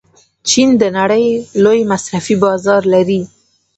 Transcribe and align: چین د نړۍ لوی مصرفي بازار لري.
چین 0.49 0.69
د 0.81 0.83
نړۍ 0.97 1.25
لوی 1.63 1.79
مصرفي 1.91 2.35
بازار 2.43 2.81
لري. 2.93 3.21